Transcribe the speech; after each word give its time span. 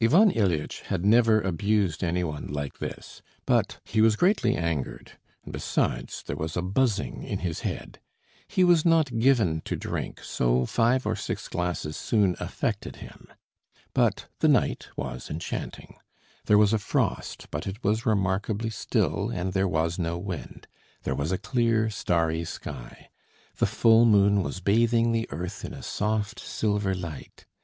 Ivan 0.00 0.30
Ilyitch 0.30 0.82
had 0.82 1.04
never 1.04 1.40
abused 1.40 2.04
any 2.04 2.22
one 2.22 2.46
like 2.46 2.78
this, 2.78 3.22
but 3.44 3.80
he 3.84 4.00
was 4.00 4.14
greatly 4.14 4.54
angered, 4.54 5.18
and 5.42 5.52
besides, 5.52 6.22
there 6.24 6.36
was 6.36 6.56
a 6.56 6.62
buzzing 6.62 7.24
in 7.24 7.40
his 7.40 7.62
head. 7.62 7.98
He 8.46 8.62
was 8.62 8.84
not 8.84 9.18
given 9.18 9.62
to 9.62 9.74
drink, 9.74 10.22
so 10.22 10.64
five 10.64 11.04
or 11.06 11.16
six 11.16 11.48
glasses 11.48 11.96
soon 11.96 12.36
affected 12.38 12.94
him. 13.02 13.26
But 13.94 14.28
the 14.38 14.46
night 14.46 14.86
was 14.96 15.28
enchanting. 15.28 15.96
There 16.44 16.56
was 16.56 16.72
a 16.72 16.78
frost, 16.78 17.48
but 17.50 17.66
it 17.66 17.82
was 17.82 18.06
remarkably 18.06 18.70
still 18.70 19.28
and 19.30 19.54
there 19.54 19.66
was 19.66 19.98
no 19.98 20.16
wind. 20.18 20.68
There 21.02 21.16
was 21.16 21.32
a 21.32 21.36
clear, 21.36 21.90
starry 21.90 22.44
sky. 22.44 23.10
The 23.56 23.66
full 23.66 24.04
moon 24.04 24.44
was 24.44 24.60
bathing 24.60 25.10
the 25.10 25.28
earth 25.32 25.64
in 25.64 25.82
soft 25.82 26.38
silver 26.38 26.94
light. 26.94 27.44